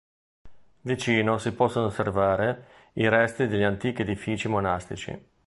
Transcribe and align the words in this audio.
Vicino 0.81 1.37
si 1.37 1.51
possono 1.53 1.85
osservare 1.85 2.89
i 2.93 3.07
resti 3.07 3.45
degli 3.45 3.61
antichi 3.61 4.01
edifici 4.01 4.47
monastici. 4.47 5.25